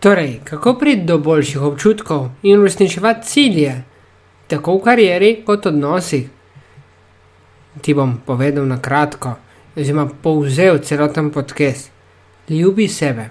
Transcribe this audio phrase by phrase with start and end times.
[0.00, 3.82] Torej, kako priti do boljših občutkov in uresničevati cilje,
[4.46, 6.28] tako v karieri kot odnosih?
[7.82, 9.34] Ti bom povedal na kratko,
[9.76, 11.90] oziroma povzel celoten podcast.
[12.48, 13.30] Ljubi sebe,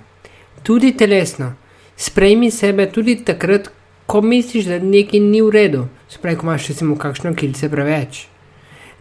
[0.63, 1.53] tudi telesno,
[1.95, 3.71] sprejmi sebe tudi takrat,
[4.05, 8.27] ko misliš, da nekaj ni v redu, sprej, ko imaš recimo kakšno kilce preveč.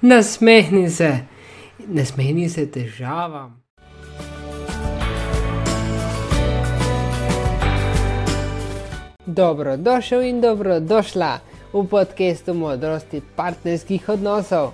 [0.00, 1.12] Nasmehni se,
[1.86, 3.65] nasmehni se težavam.
[9.26, 11.40] Dobrodošel in dobrodošla
[11.72, 14.70] v podkastu modrosti partnerskih odnosov.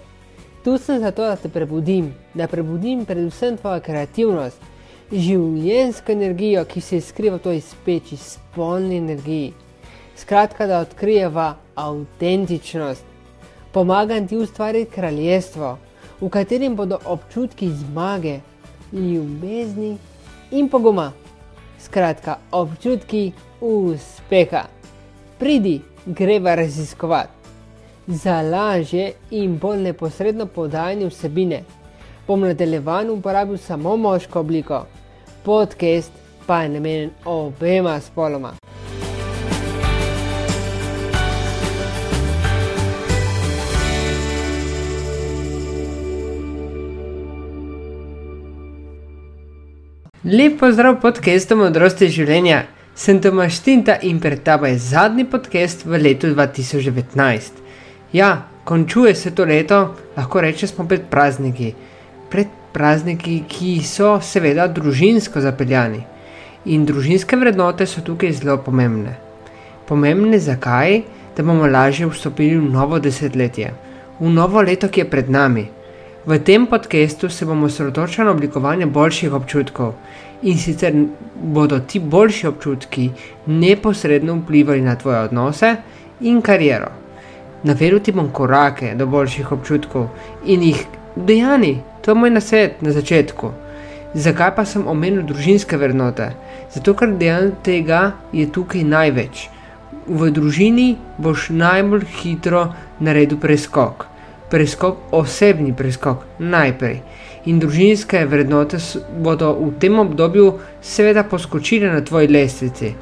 [0.64, 4.60] Tu sem zato, da te prebudim, da prebudim predvsem tvojo kreativnost,
[5.08, 9.54] življenjsko energijo, ki se skriva v toj speči, spolni energiji.
[10.20, 13.08] Skratka, da odkrijeva avtentičnost.
[13.72, 15.78] Pomagam ti ustvariti kraljestvo,
[16.20, 18.40] v katerem bodo občutki zmage,
[18.92, 19.96] ljubezni
[20.50, 21.12] in poguma.
[21.84, 24.64] Skratka, občutki uspeha.
[25.38, 27.30] Pridi, greva raziskovati.
[28.06, 31.62] Za lažje in bolj neposredno podajanje vsebine
[32.26, 34.86] bom nadaljevan uporabil samo moško obliko,
[35.44, 36.12] podcast
[36.46, 38.52] pa je namenjen obema spoloma.
[50.22, 52.60] Lep pozdrav podcastu Modrosti življenja.
[52.94, 57.58] Sem Tomaš Tinta in pred tabo je zadnji podcast v letu 2019.
[58.14, 58.28] Ja,
[58.62, 59.80] končuje se to leto,
[60.14, 61.72] lahko rečemo, smo pred prazniki.
[62.30, 66.04] Pred prazniki, ki so seveda družinsko zapeljani.
[66.70, 69.18] In družinske vrednote so tukaj zelo pomembne.
[69.90, 71.00] Pomembne zakaj?
[71.34, 73.74] Da bomo lažje vstopili v novo desetletje,
[74.22, 75.66] v novo leto, ki je pred nami.
[76.26, 79.94] V tem podkastu se bomo osredotočili na oblikovanje boljših občutkov
[80.42, 80.94] in sicer
[81.42, 83.10] bodo ti boljši občutki
[83.46, 85.76] neposredno vplivali na tvoje odnose
[86.20, 86.92] in kariero.
[87.62, 90.06] Navedel ti bom korake do boljših občutkov
[90.44, 90.84] in jih
[91.16, 93.50] dejani, to je moj nasvet na začetku.
[94.14, 96.30] Zakaj pa sem omenil družinske vrednote?
[96.70, 99.48] Zato, ker dejansko tega je tukaj največ.
[100.06, 102.68] V družini boš najbolj hitro
[103.00, 104.11] naredil preskok
[104.52, 107.00] preskok, osebni preskok najprej.
[107.48, 108.78] In družinske vrednote
[109.24, 110.52] bodo v tem obdobju
[110.84, 112.92] seveda poskočile na tvoji lestvici.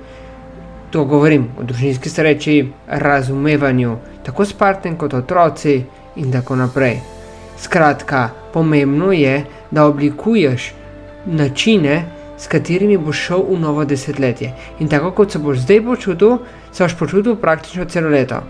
[0.91, 2.55] To govorim o družinski sreči,
[2.87, 3.97] razumevanju,
[4.27, 5.77] tako s partnerjem kot otroci
[6.17, 7.01] in tako naprej.
[7.61, 10.73] Skratka, pomembno je, da oblikuješ
[11.27, 12.05] načine,
[12.39, 14.55] s katerimi boš šel v novo desetletje.
[14.81, 16.39] In tako kot se boš zdaj počutil,
[16.73, 18.41] se boš počutil praktično celo leto.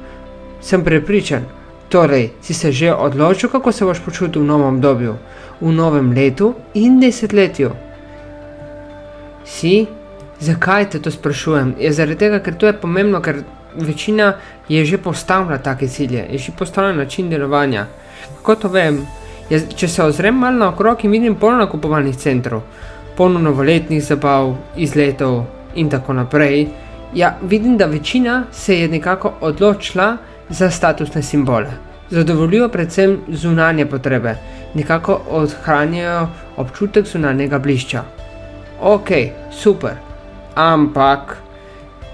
[0.62, 1.48] Sem prepričan,
[1.90, 5.16] Torej, si se že odločil, kako se boš počutil v novem obdobju,
[5.60, 7.70] v novem letu in desetletju?
[9.44, 9.86] Si?
[10.38, 11.74] Zakaj te to sprašujem?
[11.78, 13.42] Je zaradi tega, ker to je pomembno, ker
[13.74, 14.36] večina
[14.68, 17.86] je že postavila take cilje, je že postavila način delovanja.
[18.38, 19.02] Kako to vem?
[19.50, 22.62] Jaz, če se ozrem malo naokrog in vidim polno nakupovalnih centrov,
[23.16, 25.42] polno novoletnih zabav, izletov
[25.74, 26.68] in tako naprej,
[27.14, 30.16] ja, vidim, da večina se je nekako odločila,
[30.50, 31.70] za statusne simbole.
[32.10, 34.34] Zadovoljijo predvsem zunanje potrebe,
[34.74, 38.02] nekako ohranjajo občutek zunanjega blišča.
[38.80, 39.10] Ok,
[39.52, 39.94] super,
[40.54, 41.36] ampak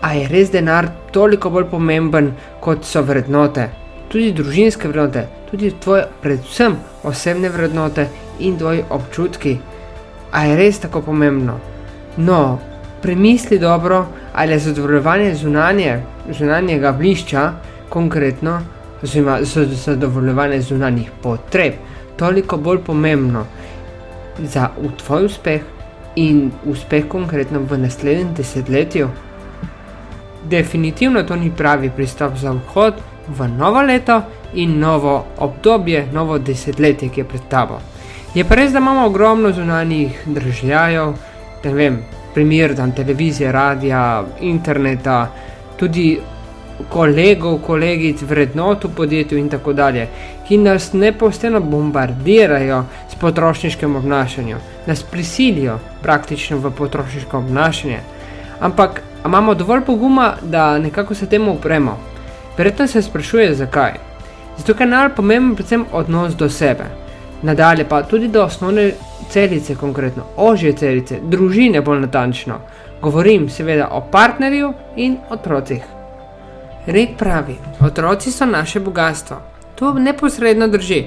[0.01, 3.71] a je res denar toliko bolj pomemben kot so vrednote,
[4.13, 8.09] tudi družinske vrednote, tudi tvoje, predvsem osebne vrednote
[8.39, 9.57] in tvoji občutki?
[10.33, 11.57] A je res tako pomembno?
[12.17, 12.59] No,
[13.03, 16.01] premisli dobro, ali je zadovoljevanje zunanje,
[16.39, 17.53] zunanjega blišča
[17.89, 18.61] konkretno,
[19.03, 19.39] oziroma
[19.85, 21.73] zadovoljevanje zunanjih potreb,
[22.17, 23.45] toliko bolj pomembno
[24.39, 24.69] za
[25.05, 25.61] tvoj uspeh
[26.17, 29.09] in uspeh konkretno v naslednjem desetletju.
[30.45, 32.95] Definitivno to ni pravi pristop za vhod
[33.29, 34.23] v novo leto
[34.55, 37.81] in novo obdobje, novo desetletje, ki je pred tabo.
[38.35, 41.15] Je pa res, da imamo ogromno zunanjih državljanov,
[41.65, 41.99] ne vem,
[42.35, 45.31] primer dan televizije, radia, interneta,
[45.77, 46.19] tudi
[46.93, 50.09] kolegov, kolegic, vrednot v podjetju in tako dalje,
[50.49, 58.01] ki nas neposredno bombardirajo s potrošniškim obnašanjem, nas prisilijo praktično v potrošniško obnašanje.
[58.61, 61.99] Ampak imamo dovolj poguma, da nekako se temu upremo.
[62.59, 63.93] Verjetno se sprašuje, zakaj.
[64.57, 66.85] Zato, je najbolj pomemben predvsem odnos do sebe,
[67.43, 68.93] nadalje pa tudi do osnovne
[69.31, 72.61] celice, konkretno ožje celice, družine bolj natančno.
[73.03, 75.96] Govorim seveda o partnerju in otrocih.
[76.87, 79.37] Rek pravi, otroci so naše bogatstvo.
[79.75, 81.05] To neposredno drži.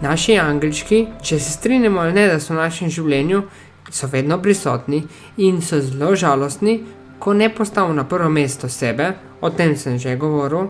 [0.00, 3.42] Naši angelčki, če se strinjamo ali ne, da so v našem življenju,
[3.90, 5.04] so vedno prisotni
[5.36, 6.80] in so zelo žalostni,
[7.18, 10.66] ko ne postavimo na prvo mesto sebe, o tem sem že govoril,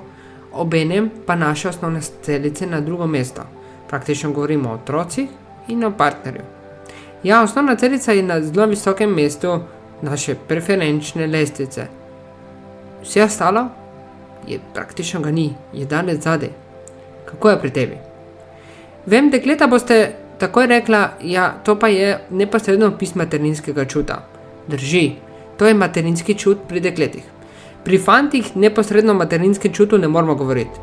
[0.53, 3.43] obenem pa naše osnovne celice na drugo mesto.
[3.89, 5.33] Praktično govorimo o otrocih
[5.69, 6.45] in o partnerju.
[7.23, 9.61] Ja, osnovna celica je na zelo visokem mestu
[10.03, 11.89] naše preferenčne lestvice.
[13.03, 13.86] Vse ostalo
[14.47, 16.51] je praktično ga ni, je danes zadaj.
[17.25, 17.99] Kako je pri tebi?
[19.07, 24.23] Vem, dekleta boste takoj rekla, ja, to pa je neposredno opis materinskega čuta.
[24.69, 25.13] Drži,
[25.59, 27.25] to je materinski čut pri dekletih.
[27.85, 30.81] Pri fantih neposredno o materinskem čutu ne moramo govoriti,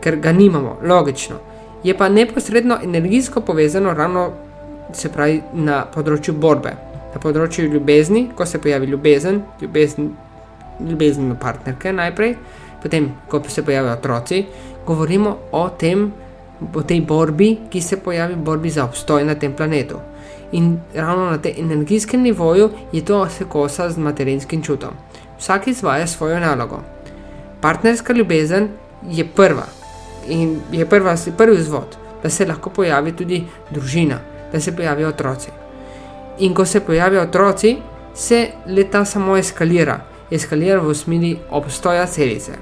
[0.00, 1.36] ker ga nimamo, logično.
[1.84, 4.30] Je pa neposredno energijsko povezano ravno
[4.92, 6.74] se pravi na področju borbe,
[7.14, 10.10] na področju ljubezni, ko se pojavi ljubezen, ljubezen,
[10.80, 12.36] ljubezen do partnerke najprej,
[12.82, 14.44] potem, ko se pojavijo otroci,
[14.86, 16.12] govorimo o tem,
[16.74, 20.00] o tej borbi, ki se pojavi borbi za obstoj na tem planetu.
[20.52, 24.92] In ravno na tem energijskem nivoju je to se kosa z materinskim čutom
[25.42, 26.80] vsak izvaja svojo nalogo.
[27.60, 28.68] Partnerska ljubezen
[29.10, 29.66] je prva
[30.28, 34.18] in je prva, prvi vzvod, da se lahko pojavi tudi družina,
[34.52, 35.48] da se pojavijo otroci.
[36.38, 37.76] In ko se pojavijo otroci,
[38.14, 40.00] se leta samo eskalira,
[40.30, 42.52] eskalira v smeri obstoja celice.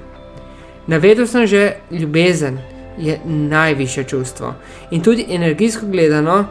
[0.90, 2.58] Navedel sem že, ljubezen
[2.98, 4.54] je najviše čustvo
[4.90, 6.44] in tudi energijsko gledano,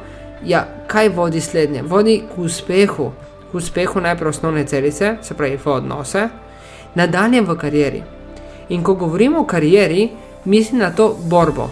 [0.46, 1.82] ja, kaj vodi slednje?
[1.84, 3.12] Vodi k uspehu,
[3.52, 6.30] k uspehu najprej osnovne celice, se pravi v odnose,
[6.96, 8.04] nadalje v karieri.
[8.70, 10.10] In ko govorimo o karieri,
[10.46, 11.68] mislim na to borbo.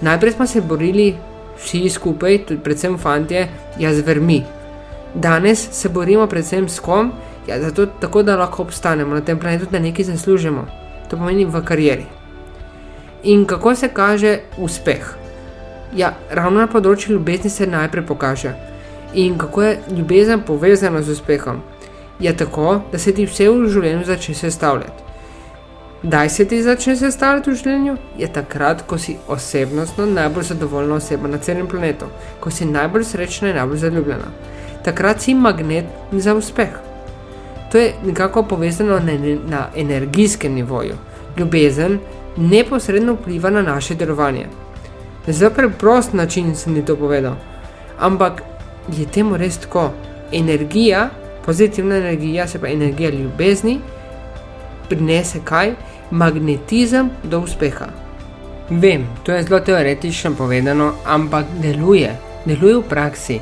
[0.00, 1.14] Najprej smo se borili
[1.58, 4.42] vsi skupaj, tudi predvsem fantje, ja z vrmi.
[5.14, 7.12] Danes se borimo predvsem s kom,
[7.48, 10.83] ja zato, tako da lahko obstanemo na tem planetu, da nekaj zaslužimo.
[11.14, 12.06] To pomeni v karieri.
[13.22, 15.14] In kako se kaže uspeh?
[15.94, 18.50] Ja, ravno na področju ljubezni se najprej pokaže
[19.14, 21.60] in kako je ljubezen povezana z uspehom.
[22.18, 25.04] Je tako, da se ti vse v življenju začne sestavljati.
[26.02, 27.94] Kdaj se ti začne sestavljati v življenju?
[28.18, 33.52] Je takrat, ko si osebnostno najbolj zadovoljna oseba na celem planetu, ko si najbolj srečna
[33.52, 34.34] in najbolj zaljubljena.
[34.82, 36.74] Takrat si magnet za uspeh.
[37.74, 39.12] To je nekako povezano na,
[39.48, 40.94] na energijskem nivoju.
[41.38, 41.98] Ljubezen
[42.36, 44.46] neposredno vpliva na naše delovanje.
[45.26, 47.34] Zelo preprost način sem ti to povedal,
[47.98, 48.42] ampak
[48.98, 49.90] je temu res tako.
[50.32, 51.08] Energija,
[51.46, 53.80] pozitivna energija, se pa energija ljubezni,
[54.88, 55.74] prinese kaj?
[56.10, 57.86] Magnetizem do uspeha.
[58.70, 63.40] Vem, to je zelo teoretično povedano, ampak deluje, deluje v praksi.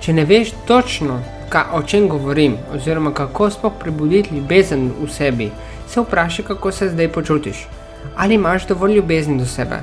[0.00, 1.18] Če ne veš točno,
[1.52, 5.50] ka, o čem govorim, oziroma kako sploh prebuditi ljubezen v sebi,
[5.88, 7.66] se vprašaj, kako se zdaj počutiš.
[8.16, 9.82] Ali imaš dovolj ljubezni do sebe?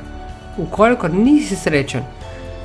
[0.57, 2.03] Ukolikor nisi srečen,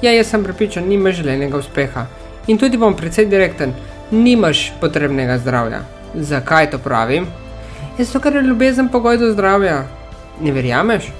[0.02, 2.06] ja, jaz sem prepričan, nimaš želenega uspeha.
[2.46, 3.72] In tudi bom precej direkten,
[4.10, 5.80] nimaš potrebnega zdravja.
[6.14, 7.26] Zakaj to pravim?
[7.98, 9.84] Je to, ker je ljubezen pogoj do zdravja.
[10.40, 11.12] Ne verjameš?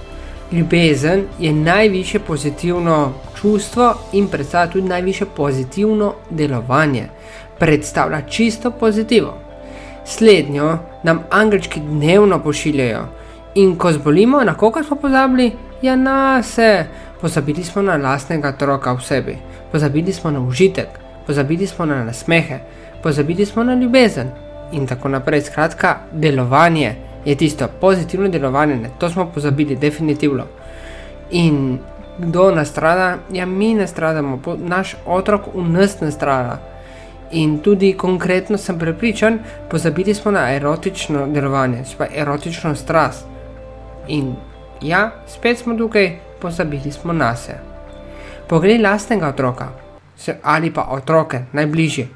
[0.53, 7.09] Ljubezen je najviše pozitivno čustvo in predstavlja tudi najviše pozitivno delovanje.
[7.59, 9.35] Predstavlja čisto pozitivo.
[10.05, 13.07] Slednjo nam anglički dnevno pošiljajo.
[13.55, 15.53] In ko zbolimo, na koga smo pozabili?
[15.83, 16.85] Ja, na se.
[17.21, 19.39] Pozabili smo na lastnega otroka v sebi.
[19.73, 22.59] Pozabili smo na užitek pozabili smo na nasmehe,
[23.03, 24.29] pozabili smo na ljubezen
[24.73, 25.41] in tako naprej.
[25.41, 28.91] Skratka, delovanje je tisto pozitivno delovanje, ne?
[28.99, 30.45] to smo pozabili, definitivno.
[31.31, 31.79] In
[32.19, 36.59] kdo nastrada, ja, mi nastradamo, naš otrok v nas nastrada.
[37.31, 39.39] In tudi konkretno sem prepričan,
[39.71, 43.27] pozabili smo na erotično delovanje, spaj erotično strast.
[44.09, 44.35] In
[44.83, 47.59] ja, spet smo tukaj, pozabili smo na sebe.
[48.49, 49.69] Poglej lastnega otroka,
[50.43, 52.09] ali pa otroke, najbližje,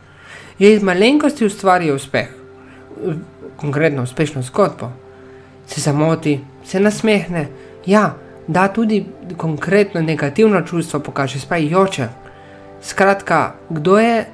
[0.58, 2.28] je iz malenkosti ustvaril uspeh,
[3.56, 4.90] konkretno uspešno zgodbo.
[5.66, 7.46] Se zamoti, se nasmehne,
[7.86, 8.14] ja,
[8.46, 9.04] da tudi
[9.36, 12.08] konkretno negativno čustvo pokaže, spaj joče.
[12.82, 14.24] Skratka, kdo je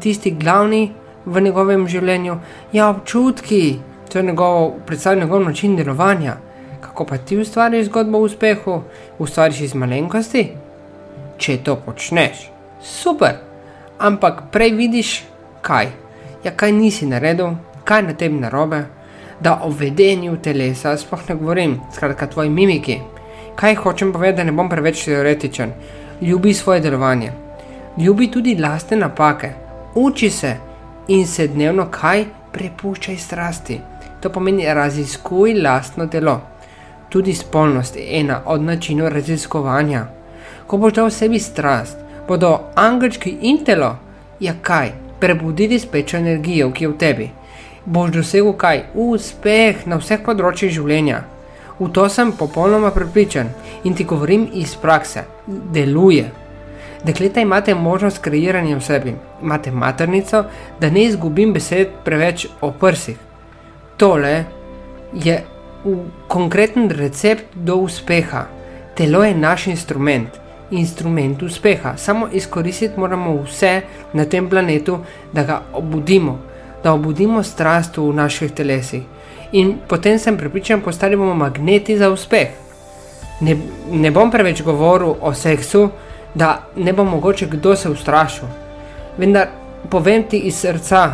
[0.00, 0.90] tisti glavni
[1.24, 2.36] v njegovem življenju?
[2.72, 3.78] Ja, občutki,
[4.12, 6.36] to je njegovo, predstavlja njegov način delovanja.
[6.80, 8.80] Kako pa ti ustvariš zgodbo o uspehu?
[9.18, 10.48] Ustvariš iz malenkosti?
[11.38, 12.48] Če to počneš,
[12.82, 13.38] super,
[13.98, 15.22] ampak prej vidiš,
[15.62, 15.88] kaj.
[16.44, 17.54] Ja, kaj nisi naredil,
[17.84, 18.84] kaj na tebi narobe,
[19.40, 22.98] da o vedenju telesa sploh ne govorim, skratka, tvoji mimiki.
[23.56, 25.72] Kaj hočem povedati, da ne bom preveč teoretičen.
[26.20, 27.32] Ljubi svoje delovanje,
[27.98, 29.52] ljubi tudi lastne napake,
[29.94, 30.56] uči se
[31.08, 33.80] in se dnevno kaj prepuščaj strasti.
[34.20, 36.40] To pomeni raziskuj lastno telo.
[37.08, 40.06] Tudi spolnost je ena od načinov raziskovanja.
[40.66, 43.96] Ko boš dal sebi strast, bodo angelčki in telo,
[44.40, 47.30] ja kaj, prebudili spečo energijo, ki je v tebi.
[47.84, 48.84] boš dosegel kaj?
[48.94, 51.24] Uspeh na vseh področjih življenja.
[51.78, 53.48] V to sem popolnoma prepričan
[53.84, 55.24] in ti govorim iz prakse.
[55.46, 56.41] Deluje.
[57.04, 60.44] Dekleta imate možnost kreiranja v sebi, imate maternico,
[60.80, 63.16] da ne izgubim besed preveč o prsih.
[63.96, 64.44] Tole
[65.12, 65.42] je
[66.28, 68.46] konkreten recept do uspeha.
[68.94, 70.28] Telo je naš instrument,
[70.70, 71.96] instrument uspeha.
[71.96, 73.80] Samo izkoristiti moramo vse
[74.12, 74.98] na tem planetu,
[75.32, 76.38] da ga obudimo,
[76.84, 79.02] da obudimo strast v naših telesih.
[79.52, 82.48] In potem sem pripričan, postali bomo magneti za uspeh.
[83.40, 83.56] Ne,
[83.90, 85.88] ne bom preveč govoril o seksu,
[86.34, 88.48] da ne bo mogoče kdo se ustrašil.
[89.18, 89.46] Vendar
[89.90, 91.10] povem ti iz srca,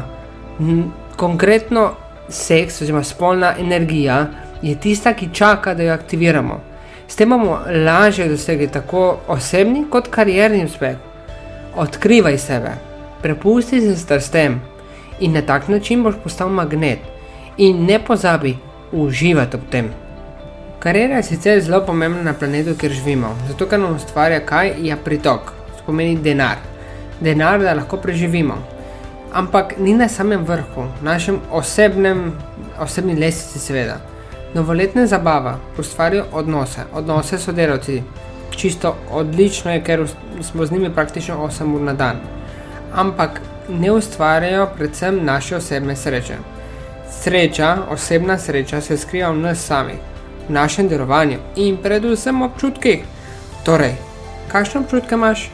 [1.16, 1.90] konkretno
[2.28, 4.26] seks oziroma spolna energija
[4.62, 6.60] je tista, ki čaka, da jo aktiviramo.
[7.08, 10.96] S tem bomo lažje dosegli tako osebni kot karierni uspeh.
[11.76, 12.72] Odkrivaj sebe,
[13.22, 14.60] prepusti se strastem
[15.20, 16.98] in na tak način boš postal magnet.
[17.56, 18.56] In ne pozabi
[18.92, 19.90] uživati v tem.
[20.78, 24.96] Karjera je sicer zelo pomembna na planetu, kjer živimo, zato ker nam ustvarja kaj, je
[25.04, 26.60] pritok, to pomeni denar.
[27.20, 28.54] Denar, da lahko preživimo.
[29.32, 32.30] Ampak ni na samem vrhu, našem osebnem,
[32.80, 33.96] osebni lesici, seveda.
[34.54, 38.02] Novoletne zabave ustvarjajo odnose, odnose so delavci.
[38.50, 40.06] Čisto odlično je, ker
[40.42, 42.20] smo z njimi praktično 8 ur na dan.
[42.94, 46.38] Ampak ne ustvarjajo predvsem naše osebne sreče.
[47.10, 49.98] Sreča, osebna sreča se skriva v nas samih,
[50.48, 53.04] v našem delovanju in predvsem občutkih.
[53.64, 53.94] Torej,
[54.48, 55.50] kakšne občutke imaš?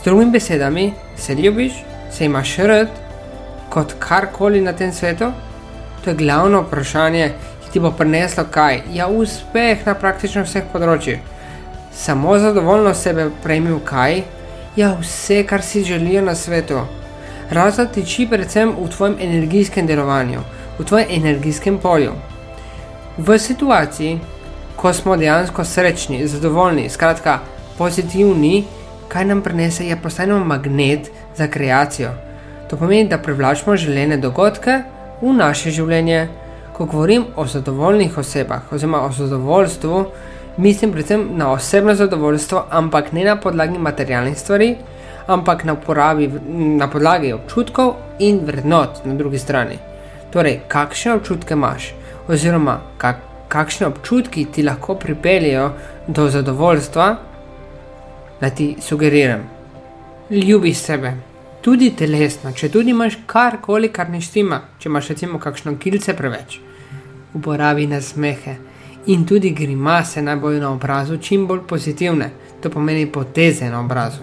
[0.00, 1.72] Z drugimi besedami, se ljubiš,
[2.10, 2.88] se imaš rad
[3.70, 5.32] kot karkoli na tem svetu?
[6.04, 7.32] To je glavno vprašanje,
[7.72, 8.82] ti bo prineslo kaj?
[8.92, 11.20] Ja, uspeh na praktično vseh področjih.
[11.94, 14.22] Samo zadovoljno sebe prejmi v kaj?
[14.76, 16.82] Ja, vse, kar si želijo na svetu.
[17.50, 20.42] Razlog tiči predvsem v tvojem energijskem delovanju,
[20.78, 22.14] v tvojem energijskem polju.
[23.20, 24.18] V situaciji,
[24.76, 27.38] ko smo dejansko srečni, zadovoljni, skratka
[27.78, 28.64] pozitivni,
[29.08, 32.10] kaj nam prinese, je postajamo magnet za kreacijo.
[32.70, 34.78] To pomeni, da privlačimo želene dogodke
[35.20, 36.28] v naše življenje,
[36.72, 40.04] ko govorim o zadovoljnih osebah, oziroma o zadovoljstvu,
[40.56, 44.76] mislim predvsem na osebno zadovoljstvo, ampak ne na podlagi materialnih stvari,
[45.26, 46.32] ampak na, uporabi,
[46.80, 49.76] na podlagi občutkov in vrednot na drugi strani.
[50.32, 51.92] Torej, kakšne občutke imaš,
[52.30, 55.72] oziroma kak, kakšne občutki ti lahko pripeljejo
[56.06, 57.08] do zadovoljstva,
[58.40, 59.44] da ti sugeriram.
[60.30, 61.12] Ljubi sebe
[61.60, 66.60] tudi telesno, če tudi imaš karkoli, kar ne štima, če imaš recimo kakšno kilce preveč
[67.34, 68.56] uporabi nasmehe
[69.06, 74.22] in tudi grimase naj bojo na obrazu čim bolj pozitivne, to pomeni poteze na obrazu.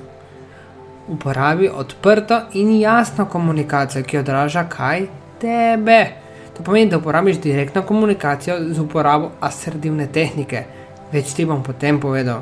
[1.07, 5.07] Uporabi odprto in jasno komunikacijo, ki odraža kaj
[5.41, 6.26] tebe.
[6.57, 10.63] To pomeni, da uporabiš direktno komunikacijo z uporabo asertivne tehnike.
[11.11, 12.41] Več ti bom potem povedal.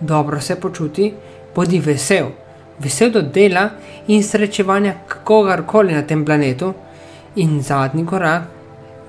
[0.00, 1.12] Dobro se počuti,
[1.54, 2.30] bodi vesel.
[2.78, 3.68] Vesel do dela
[4.06, 6.74] in srečevanja kogarkoli na tem planetu.
[7.36, 8.42] In zadnji korak,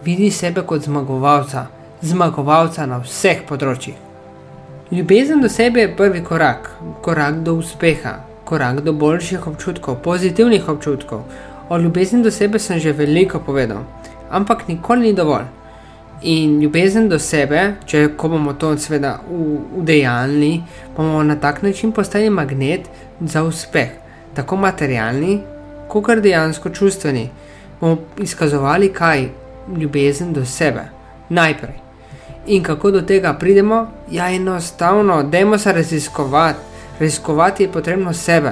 [0.03, 1.67] vidi sebe kot zmagovalca,
[2.01, 3.95] zmagovalca na vseh področjih.
[4.91, 11.23] Ljubezen do sebe je prvi korak, korak do uspeha, korak do boljših občutkov, pozitivnih občutkov.
[11.69, 13.85] O ljubezni do sebe sem že veliko povedal,
[14.29, 15.45] ampak nikoli ni dovolj.
[16.21, 19.17] In ljubezen do sebe, če ko bomo to seveda
[19.77, 20.63] udejanili,
[20.97, 22.89] bomo na tak način postali magnet
[23.19, 23.89] za uspeh,
[24.33, 25.41] tako materialni,
[25.87, 27.29] kot tudi dejansko čustveni.
[27.81, 29.27] Bomo izkazovali, kaj
[29.77, 30.87] ljubezen do sebe,
[31.29, 31.81] najprej.
[32.47, 33.87] In kako do tega pridemo?
[34.11, 36.59] Ja, enostavno, dajmo se raziskovati.
[36.99, 38.51] Raziskovati je potrebno sebe,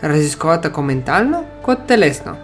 [0.00, 2.36] raziskovati tako mentalno kot telesno.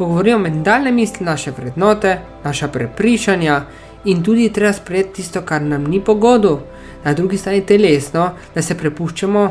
[0.00, 3.62] Ko govorimo o mentalne misli, naše vrednote, naša prepričanja
[4.04, 6.58] in tudi treba sprejeti tisto, kar nam ni pogodu,
[7.04, 9.42] na drugi strani telesno, da se prepuščamo,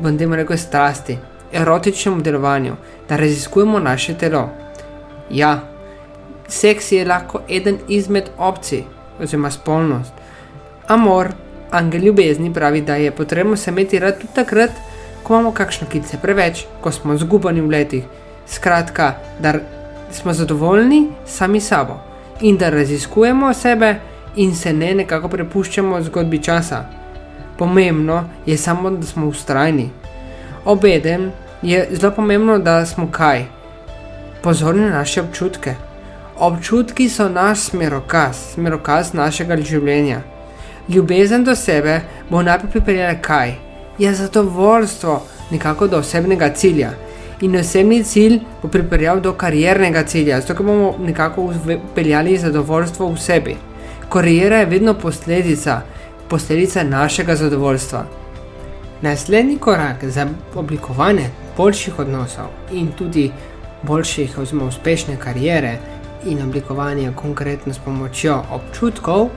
[0.00, 1.18] bom rekel, strasti,
[1.52, 2.76] erotičnemu delovanju,
[3.08, 4.48] da raziskujemo naše telo.
[5.30, 5.60] Ja,
[6.48, 8.84] Seks je lahko eden izmed opcij,
[9.20, 10.12] oziroma spolnost.
[10.88, 11.28] Amor,
[11.70, 14.70] angel ljubezni, pravi, da je potrebno se imeti rad tudi takrat,
[15.22, 18.04] ko imamo kakšno kice preveč, ko smo zgubani v letih.
[18.46, 19.54] Skratka, da
[20.14, 21.94] smo zadovoljni sami sabo
[22.40, 23.96] in da raziskujemo sebe
[24.36, 26.84] in se ne nekako prepuščamo zgodbi časa.
[27.58, 29.90] Pomembno je samo, da smo ustrajni.
[30.64, 33.44] Obedem je zelo pomembno, da smo kaj.
[34.42, 35.74] Pozorni na naše občutke.
[36.38, 40.20] Občutki so naš smerokaz, smerokaz našega življenja.
[40.88, 43.54] Ljubezen do sebe bo najprej pripeljala kaj?
[43.98, 46.90] Je zadovoljstvo nekako do osebnega cilja.
[47.40, 51.52] In osebni cilj bo pripeljal do kariernega cilja, zato bomo nekako
[51.90, 53.56] upeljali zadovoljstvo v sebi.
[54.08, 55.80] Karijera je vedno posledica,
[56.28, 58.04] posledica našega zadovoljstva.
[59.02, 63.30] Naslednji korak za oblikovanje boljših odnosov in tudi
[63.82, 65.78] boljših oziroma uspešne karijere
[66.26, 69.28] in oblikovanje konkretno s pomočjo občutkov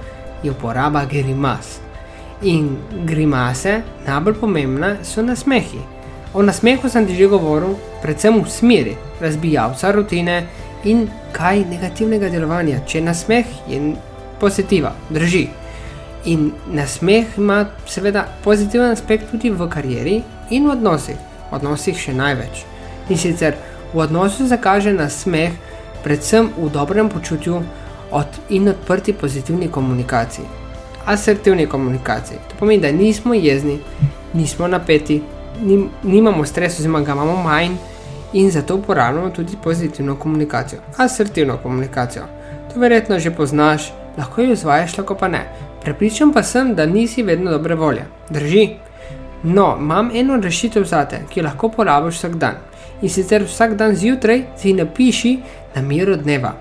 [0.43, 1.79] je uporaba grimas.
[2.41, 5.96] In grimase, najbolj pomembne, so nasmehi.
[6.37, 10.43] O nasmehu sem ti že govoril, predvsem v smeri razbijalca rutine
[10.85, 13.79] in kaj negativnega delovanja, če nasmeh je
[14.37, 15.47] pozitiva, drži.
[16.29, 20.19] In nasmeh ima seveda pozitiven aspekt tudi v karieri
[20.53, 21.17] in v odnosih,
[21.49, 22.61] v odnosih še največ.
[23.09, 23.57] In sicer
[23.95, 25.55] v odnosu zakaže nasmeh,
[26.05, 27.63] predvsem v dobrem počutju
[28.13, 30.45] od in odprti pozitivni komunikaciji.
[31.09, 32.37] Asertivni komunikaciji.
[32.51, 33.79] To pomeni, da nismo jezni,
[34.37, 35.23] nismo napeti,
[35.61, 37.75] nim, nimamo stresa, oziroma ga imamo manj
[38.33, 40.81] in zato uporabljamo tudi pozitivno komunikacijo.
[40.97, 42.23] Asertivno komunikacijo.
[42.73, 45.45] To verjetno že poznaš, lahko jo izvajaš, lahko pa ne.
[45.81, 48.05] Prepričan pa sem, da nisi vedno dobre volje.
[48.29, 48.69] Drži?
[49.43, 52.55] No, imam eno rešitev za te, ki jo lahko porabiš vsak dan.
[53.01, 55.37] In sicer vsak dan zjutraj si napiši
[55.75, 56.53] na miru dneva.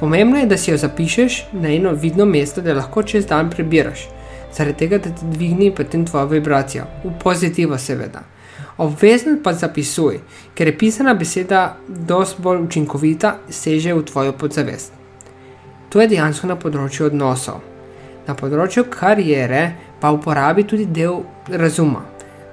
[0.00, 4.08] Pomembno je, da si jo zapišeš na eno vidno mesto, da lahko čez dan prebiraš.
[4.56, 8.22] Zaradi tega, da ti dvigni potem tvojo vibracijo, v pozitivo, seveda.
[8.78, 10.20] Obvezno pa zapisuj,
[10.54, 14.92] ker je pisana beseda dosti bolj učinkovita, seže v tvojo podzavest.
[15.88, 17.60] To je dejansko na področju odnosov.
[18.26, 19.62] Na področju karijere
[20.00, 22.02] pa uporabi tudi del razuma.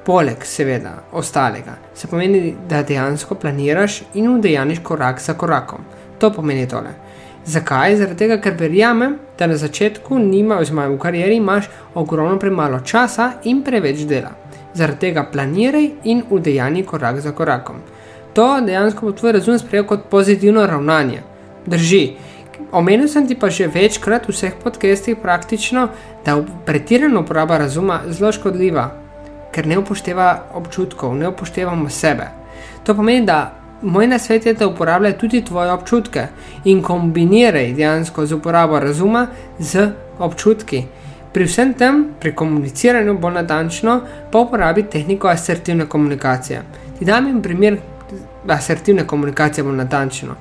[0.04, 5.86] Poleg, seveda, ostalega, se pomeni, da dejansko planiraš in udejaniš korak za korakom.
[6.24, 6.94] To pomeni tole.
[7.46, 7.98] Zakaj?
[8.00, 11.66] Zaradi tega, ker verjamem, da na začetku nima, oziroma v karieri imaš
[12.00, 14.30] ogromno premalo časa in preveč dela.
[14.74, 17.82] Zaradi tega planiraj in udejani korak za korakom.
[18.34, 21.26] To dejansko bo tvoj razum sprejel kot pozitivno ravnanje.
[21.66, 22.16] Drži.
[22.72, 25.90] Omenil sem ti pa že večkrat v vseh podcestih praktično,
[26.26, 28.86] da je pretirana uporaba razuma zelo škodljiva,
[29.52, 32.30] ker ne upošteva občutkov, ne upoštevamo sebe.
[32.88, 36.28] To pomeni, da moj nasvet je, da uporabljaj tudi tvoje občutke
[36.66, 39.28] in kombiniraj dejansko z uporabo razuma
[39.60, 40.84] z občutki.
[41.34, 46.64] Pri vsem tem, pri komuniciranju bolj natančno, pa uporabi tehniko asertivne komunikacije.
[47.00, 47.78] Ti dam jim primer
[48.48, 50.36] asertivne komunikacije bolj natančno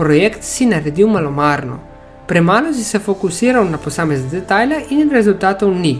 [0.00, 1.78] projekt si naredil malomarno,
[2.26, 5.98] premalo si se fokusiral na posamezne detajle in rezultatov ni.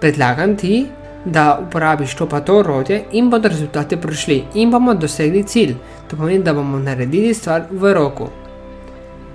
[0.00, 0.86] Predlagam ti,
[1.24, 5.74] da uporabiš to pa to orodje in bodo rezultati prišli in bomo dosegli cilj.
[6.10, 8.28] To pomeni, da bomo naredili stvar v roku.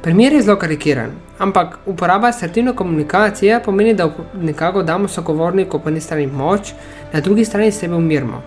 [0.02, 6.02] Primer je zelo karikiran, ampak uporaba asertivne komunikacije pomeni, da nekako damo sogovorniku po eni
[6.02, 6.74] strani moč,
[7.14, 8.42] na drugi strani sebe umirimo.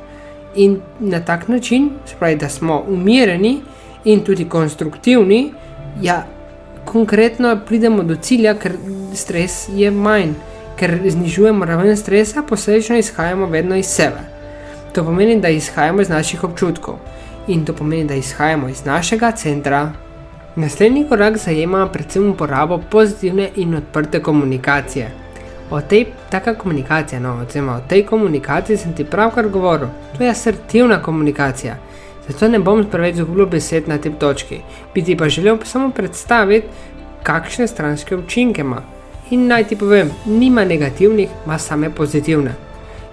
[0.55, 3.61] In na tak način, spravi, da smo umirjeni,
[4.05, 5.53] in tudi konstruktivni,
[6.03, 6.27] ja,
[6.85, 8.73] konkretno pridemo do cilja, ker
[9.15, 10.35] stres je manj,
[10.81, 14.21] ker znižujemo raven stresa, posledično izhajamo vedno iz sebe.
[14.93, 16.95] To pomeni, da izhajamo iz naših občutkov
[17.49, 19.93] in to pomeni, da izhajamo iz našega centra.
[20.57, 25.11] Naslednji korak zajema predvsem uporabo pozitivne in odprte komunikacije.
[25.71, 30.31] O tej taka komunikacija, no, oziroma o tej komunikaciji sem ti pravkar govoril, to je
[30.31, 31.77] asertivna komunikacija.
[32.29, 34.61] Zato ne bom preveč zgubljal besed na tej točki,
[34.95, 36.67] bi ti pa želel samo predstaviti,
[37.23, 38.83] kakšne stranske učinke ima.
[39.31, 42.55] In naj ti povem, nima negativnih, ima same pozitivne.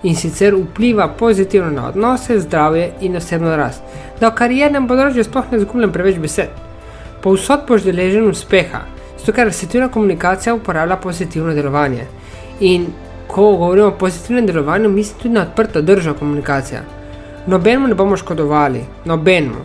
[0.04, 3.82] In sicer vpliva pozitivno na odnose, zdravje in osebno rast.
[4.20, 6.54] Da o kariernem področju sploh ne zgubljam preveč besed.
[7.22, 8.84] Povsod boš deležen uspeha,
[9.18, 12.06] zato ker asertivna komunikacija uporablja pozitivno delovanje.
[12.60, 12.92] In
[13.28, 16.86] ko govorimo o pozitivnem delovanju, mislim tudi na odprto držo komunikacijo
[17.48, 19.64] nobenemu ne bomo škodovali, nobenemu,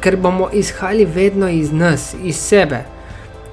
[0.00, 2.84] ker bomo izhajali vedno iz nas, iz sebe.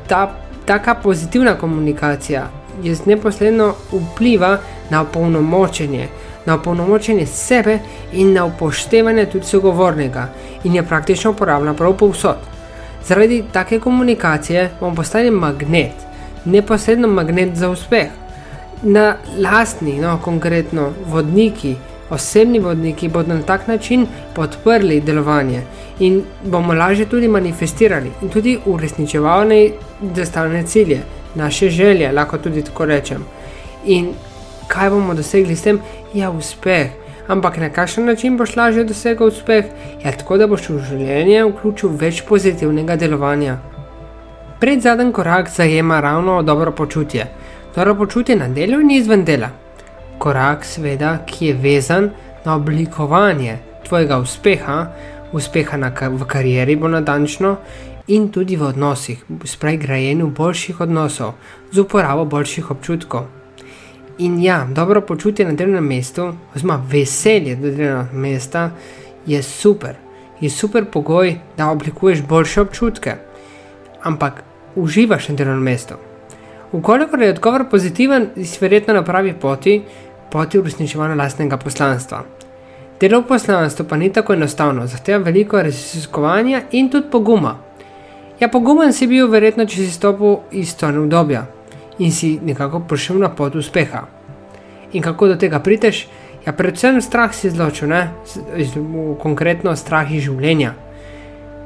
[0.08, 0.36] Ta
[0.68, 2.48] taka pozitivna komunikacija
[2.84, 4.58] je neposredno vpliva
[4.90, 6.08] na opolnomočenje,
[6.46, 7.80] na opolnomočenje sebe
[8.14, 10.28] in na upoštevanje tudi sogovornega
[10.64, 12.36] in je praktično uporabna prav povsod.
[13.08, 15.94] Zaradi take komunikacije bomo postali magnet,
[16.46, 18.08] neposredno magnet za uspeh.
[18.82, 21.76] Na lastni, no, konkretno vodniki,
[22.10, 25.62] Osebni vodniki bodo na tak način podprli delovanje
[26.00, 29.74] in bomo lažje tudi manifestirali in tudi uresničevali
[30.16, 31.02] zastavljene cilje,
[31.36, 33.26] naše želje, lahko tudi tako rečem.
[33.86, 34.14] In
[34.68, 35.80] kaj bomo dosegli s tem?
[36.14, 36.88] Ja, uspeh.
[37.28, 39.66] Ampak na kakšen način boš lažje dosegel uspeh?
[40.06, 43.58] Ja, tako da boš v življenje vključil več pozitivnega delovanja.
[44.60, 47.28] Pred zadnji korak zajema ravno dobro počutje.
[47.76, 49.67] Dobro počutje na delu in izven dela
[50.20, 52.10] korak, seveda, ki je vezan
[52.46, 54.86] na oblikovanje tvojega uspeha
[55.32, 57.58] uspeha na, v karieri, bo natančno,
[58.08, 61.34] in tudi v odnosih, spravi grajenju boljših odnosov,
[61.72, 63.28] z uporabo boljših občutkov.
[64.18, 68.72] In ja, dobro počutje na delovnem mestu, oziroma veselje do delovnega mesta,
[69.26, 69.96] je super,
[70.40, 73.16] je super pogoj, da oblikuješ boljše občutke.
[74.04, 74.44] Ampak
[74.76, 75.96] uživaš na delovnem mestu.
[76.72, 79.82] Ukolikor je odgovor pozitiven, si verjetno na pravi poti,
[80.32, 82.24] poti uresničevanja lastnega poslanstva.
[83.00, 87.58] Delo v poslanstvu pa ni tako enostavno, zahteva veliko raziskovanja in tudi poguma.
[88.40, 91.46] Ja, pogumen si bil, verjetno, če si stopil iz tone obdobja
[92.00, 94.04] in si nekako prišel na pot uspeha.
[94.94, 96.08] In kako do tega prideš?
[96.46, 98.12] Ja, predvsem strah si izločil, ne,
[99.22, 100.74] konkretno strah iz življenja.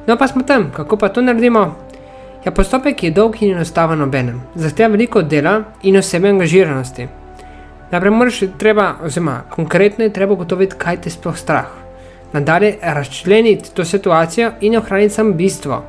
[0.07, 1.75] No, pa smo tam, kako pa to naredimo?
[2.45, 7.20] Ja, postopek je dolg in enostaven obenem, zahteva veliko dela in osebne angažiranosti.
[7.91, 11.67] Najprej moraš treba, oziroma konkretno je treba ugotoviti, kaj te sploh strah.
[12.33, 15.83] Nadalje razčleniti to situacijo in ohraniti samo bistvo.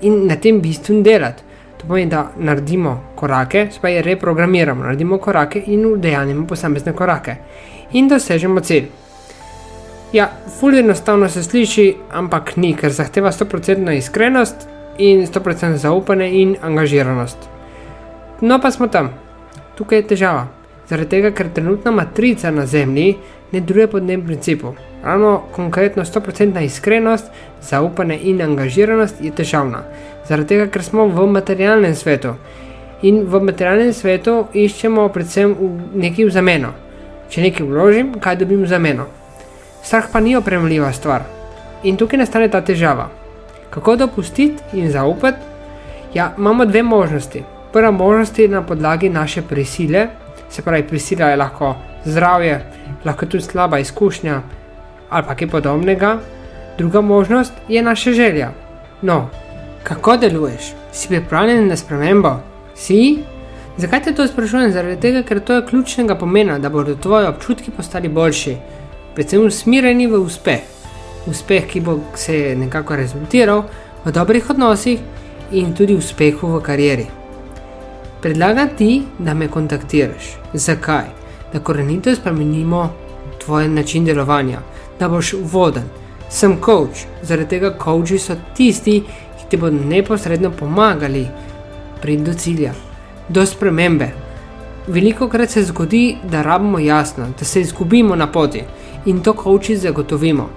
[0.00, 1.42] In na tem bistvu delati.
[1.78, 7.36] To pomeni, da naredimo korake, spaj reprogramiramo, naredimo korake in udejanjimo posamezne korake.
[7.92, 8.86] In dosežemo cilj.
[10.12, 14.68] Ja, fully enostavno se sliši, ampak ni, ker zahteva 100% iskrenost
[14.98, 17.38] in 100% zaupanje in angažiranost.
[18.40, 19.10] No, pa smo tam.
[19.74, 20.61] Tukaj je težava.
[20.88, 23.16] Zaradi tega, ker trenutna matrica na Zemlji
[23.52, 24.74] ne deluje po tem principu.
[25.04, 27.30] Ravno konkretno 100% iskrenost,
[27.62, 29.82] zaupanje in angažiranost je težavna.
[30.28, 32.34] Zaradi tega, ker smo v materialnem svetu
[33.02, 35.54] in v materialnem svetu iščemo predvsem
[35.94, 36.72] nekaj v zameno.
[37.30, 39.06] Če nekaj vložim, kaj dobim v zameno?
[39.82, 41.24] Strah pa ni opremljiva stvar.
[41.82, 43.08] In tukaj nastane ta težava.
[43.70, 45.50] Kako dopustiti in zaupati?
[46.14, 47.42] Ja, imamo dve možnosti.
[47.72, 50.06] Prva možnost je na podlagi naše prisile,
[50.52, 52.60] se pravi, prisila je lahko zdravje,
[53.04, 54.42] lahko tudi slaba izkušnja
[55.10, 56.18] ali pa kaj podobnega.
[56.78, 58.50] Druga možnost je naša želja.
[59.02, 59.28] No,
[59.82, 60.72] kako deluješ?
[60.92, 62.36] Si pripravljen na spremembo?
[62.74, 63.18] Si?
[63.76, 64.72] Zakaj te to sprašujem?
[64.72, 68.56] Zaradi tega, ker to je ključnega pomena, da bodo tvoji občutki postali boljši,
[69.14, 70.60] predvsem usmerjeni v uspeh.
[71.26, 73.64] Uspeh, ki bo se nekako rezultiral
[74.04, 75.00] v dobrih odnosih
[75.52, 77.21] in tudi uspehu v karieri.
[78.22, 80.36] Predlagam ti, da me kontaktiraš.
[80.54, 81.04] Zakaj?
[81.52, 82.92] Da korenito spremenimo
[83.44, 84.58] tvoj način delovanja,
[84.98, 85.82] da boš voden.
[86.30, 89.02] Sem coach, zaradi tega coachi so tisti,
[89.38, 91.26] ki ti bodo neposredno pomagali
[92.02, 92.72] priti do cilja,
[93.28, 94.08] do spremembe.
[94.86, 98.62] Veliko krat se zgodi, da rabimo jasno, da se izgubimo na poti
[99.04, 100.48] in to coachi zagotovimo.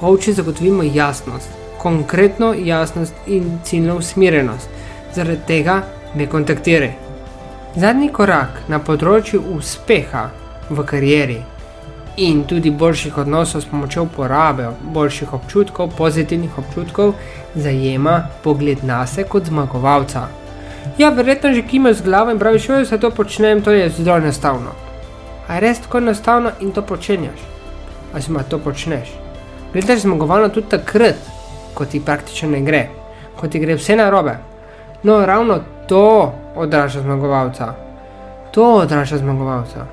[0.00, 4.68] Coachi zagotovimo jasnost, konkretno jasnost in ciljno usmerjenost.
[5.14, 5.82] Zaradi tega
[6.14, 7.09] me kontaktiraj.
[7.78, 10.24] Zadnji korak na področju uspeha
[10.74, 11.36] v karieri
[12.18, 17.14] in tudi boljših odnosov s pomočjo uporabe boljših občutkov, pozitivnih občutkov,
[17.54, 20.24] zajema pogled na sebe kot zmagovalca.
[20.98, 24.18] Ja, verjetno že kimaš z glavo in praviš, da se to počnem, to je zelo
[24.18, 24.74] enostavno.
[25.46, 27.38] A res tako enostavno in to počenjaš?
[28.12, 29.14] Ali si ma to počneš?
[29.72, 31.22] Gledaš zmagovalno tudi takrat,
[31.74, 32.88] ko ti praktično ne gre,
[33.38, 34.40] ko ti gre vse na robe.
[35.02, 37.74] No, ravno to odraža zmagovalca.
[38.50, 39.86] To odraža zmagovalca.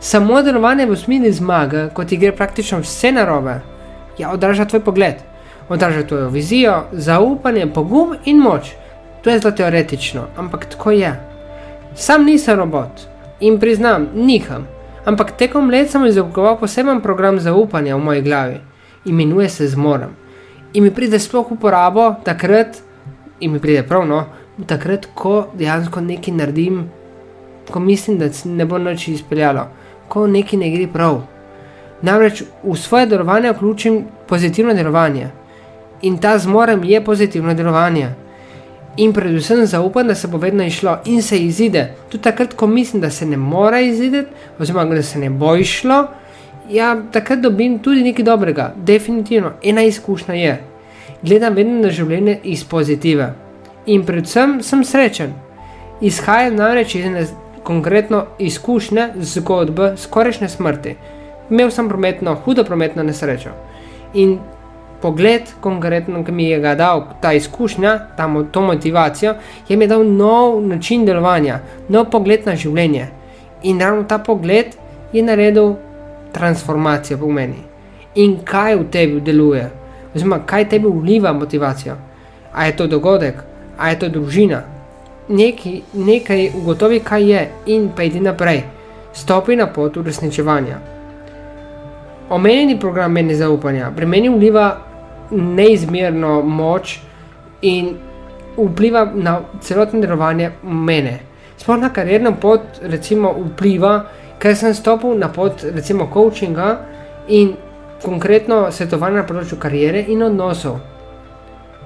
[0.00, 3.60] Samo delovanje v smeri zmage, ko ti gre praktično vse narobe,
[4.18, 5.14] ja, odraža tvoj pogled,
[5.68, 8.72] odraža tvojo vizijo, zaupanje, pogum in moč.
[9.22, 11.12] To je zelo teoretično, ampak tako je.
[11.94, 13.04] Sam nisem robot
[13.40, 14.66] in priznam, niham,
[15.04, 18.60] ampak tekom let sem izoblikoval poseben program zaupanja v moji glavi,
[19.04, 20.16] imenuje se Zmorem.
[20.72, 22.76] In mi pride sploh uporabo takrat,
[23.40, 24.24] in mi pride prav, no,
[24.66, 26.84] takrat, ko dejansko nekaj naredim,
[27.70, 29.66] ko mislim, da se ne bo noč izpeljalo,
[30.08, 31.20] ko nekaj ne gre prav.
[32.02, 35.28] Namreč v svoje delovanje vključim pozitivno delovanje
[36.02, 38.08] in ta zmorem je pozitivno delovanje.
[38.96, 41.94] In predvsem zaupam, da se bo vedno išlo in se izide.
[42.08, 46.06] Tudi takrat, ko mislim, da se ne more izideti, oziroma da se ne bo išlo,
[46.70, 49.52] ja, takrat dobim tudi nekaj dobrega, definitivno.
[49.62, 50.64] Ena izkušnja je,
[51.22, 53.34] gledam vedno na življenje iz pozitive
[53.86, 55.34] in predvsem sem srečen.
[56.00, 57.26] Izhajam namreč iz ene
[57.62, 60.96] konkretno izkušnje zgodbe skorajšnje smrti.
[61.50, 63.50] Imel sem prometno, hudo prometno nesrečo.
[64.14, 64.38] In
[65.02, 69.34] pogled, konkretno, ki mi je ga dal ta izkušnja, ta to motivacijo,
[69.68, 73.08] je mi dal nov način delovanja, nov pogled na življenje.
[73.62, 74.76] In ravno ta pogled
[75.12, 75.74] je naredil
[76.32, 77.62] transformacijo v meni.
[78.14, 79.68] In kaj v tebi deluje,
[80.14, 81.96] oziroma kaj tebi vliva motivacijo?
[82.52, 83.49] A je to dogodek,
[83.80, 84.62] a je to družina.
[85.28, 88.64] Nekaj, nekaj ugotovi, kaj je, in pejdi naprej,
[89.14, 90.78] stopi na pot uresničevanja.
[92.30, 94.66] Omenjeni program meni zaupanja, pri meni vliva
[95.30, 96.98] neizmerno moč
[97.62, 97.94] in
[98.56, 101.18] vpliva na celotno delovanje mene.
[101.56, 104.04] Sploh na karierno pot, recimo, vpliva,
[104.38, 106.70] ker sem stopil na pot, recimo, coachinga
[107.28, 107.52] in
[108.02, 110.80] konkretno svetovanja na področju kariere in odnosov.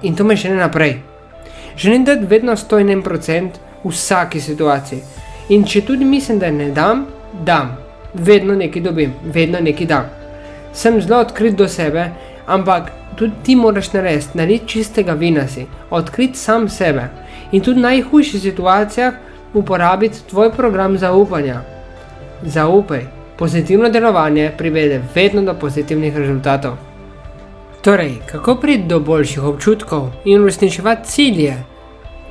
[0.03, 1.14] In to me še ne naprej.
[1.77, 3.49] Želim dati vedno 101%
[3.83, 5.01] v vsaki situaciji.
[5.49, 7.05] In če tudi mislim, da ne dam,
[7.45, 7.77] dam.
[8.13, 10.05] Vedno nekaj dobim, vedno nekaj dam.
[10.73, 12.09] Sem zelo odkrit do sebe,
[12.47, 17.09] ampak tudi ti moraš narediti, narediti čistega vina si, odkriti sam sebe.
[17.51, 19.13] In tudi v najhujših situacijah
[19.53, 21.61] uporabiti tvoj program zaupanja.
[22.43, 23.05] Zaupaj,
[23.37, 26.94] pozitivno delovanje privede vedno do pozitivnih rezultatov.
[27.85, 31.57] Torej, kako priti do boljših občutkov in uresničevati cilje,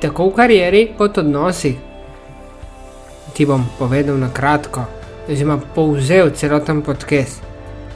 [0.01, 1.75] tako v karieri kot odnosih?
[3.33, 4.83] Ti bom povedal na kratko,
[5.29, 7.39] oziroma povzel celoten podcast.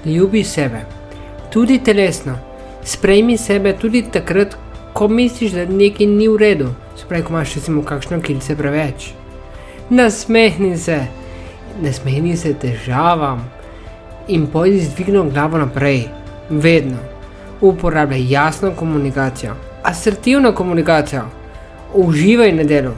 [0.05, 0.85] Ljubi sebe,
[1.51, 2.37] tudi telesno,
[2.83, 4.55] sprejmi sebe tudi takrat,
[4.93, 9.11] ko misliš, da nekaj ni v redu, sprej, ko imaš recimo kakšno kilce preveč.
[9.89, 11.01] Nasmehni se,
[11.81, 13.49] nasmehni se težavam
[14.27, 16.05] in pojdi z dvigno glavo naprej,
[16.49, 17.18] vedno.
[17.61, 21.23] Uporabljaj jasno komunikacijo, asertivno komunikacijo,
[21.93, 22.91] uživaj na delu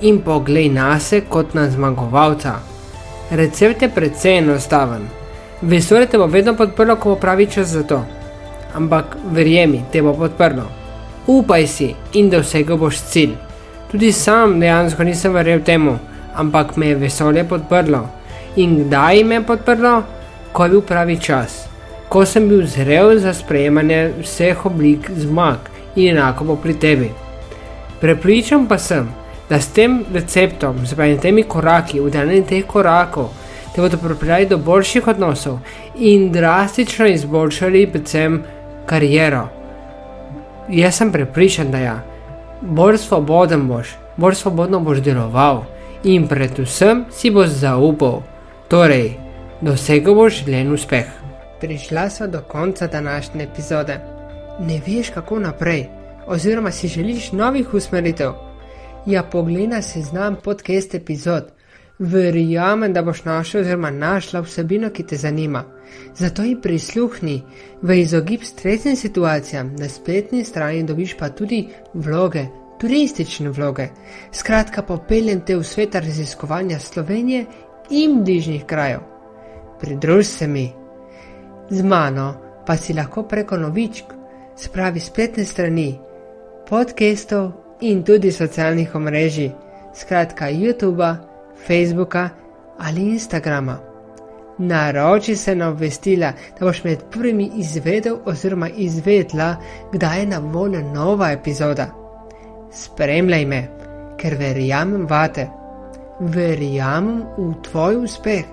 [0.00, 2.54] in poglej na se kot na zmagovalca.
[3.30, 5.08] Recept je precej enostaven.
[5.62, 8.04] Vesolje te bo vedno podprlo, ko bo pravi čas za to.
[8.74, 10.64] Ampak verjemi, te bo podprlo.
[11.26, 13.34] Upaj si in dosegel boš cilj.
[13.90, 15.98] Tudi sam dejansko nisem verjel temu,
[16.34, 18.06] ampak me je vesolje podprlo.
[18.56, 20.02] In kdaj me je podprlo?
[20.52, 21.68] Ko je bil pravi čas,
[22.08, 27.10] ko sem bil zrel za sprejemanje vseh oblik zmag in enako bo pri tebi.
[28.00, 29.08] Prepričan pa sem,
[29.48, 33.28] da s tem receptom, z temi koraki, udanjem teh korakov,
[33.74, 35.58] te bodo pripeljali do boljših odnosov
[35.96, 38.42] in drastično izboljšali predvsem
[38.86, 39.48] kariero.
[40.68, 42.02] Jaz sem prepričan, da ja,
[42.60, 45.64] bolj svoboden boš, bolj svobodno boš deloval
[46.04, 48.22] in predvsem si boš zaupal,
[48.68, 49.16] torej
[49.60, 51.27] dosegel boš želen uspeh.
[51.60, 54.00] Prišla sva do konca današnje epizode.
[54.60, 55.86] Ne veš, kako naprej,
[56.26, 58.32] oziroma si želiš novih usmeritev.
[59.06, 61.52] Ja, poglej si znam podcast epizod.
[61.98, 65.64] Verjamem, da boš našel oziroma našla vsebino, ki te zanima.
[66.14, 67.42] Zato ji prisluhni,
[67.82, 72.44] v izogib stresnim situacijam na spletni strani dobiš pa tudi vloge,
[72.80, 73.88] turistične vloge.
[74.32, 77.46] Skratka, popeljem te v svet raziskovanja Slovenije
[77.90, 79.00] in bližnjih krajev.
[79.80, 80.72] Pridruž se mi.
[81.70, 82.34] Z mano
[82.66, 84.12] pa si lahko preko novičk,
[84.56, 85.98] spravi spletne strani,
[86.68, 89.52] podcastov in tudi socialnih omrežij,
[89.94, 91.16] skratka YouTube,
[91.66, 92.28] Facebooka
[92.78, 93.78] ali Instagrama.
[94.58, 99.56] Naroči se na obvestila, da boš med prvimi izvedel oziroma izvedla,
[99.92, 101.86] kdaj je na voljo nova epizoda.
[102.72, 103.68] Spremljaj me,
[104.16, 105.46] ker verjamem vate,
[106.20, 108.44] verjamem v tvoj uspeh.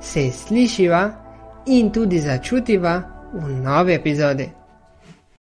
[0.00, 1.23] Se slišiva
[1.66, 4.63] in tudi začutiva v novi epizodi.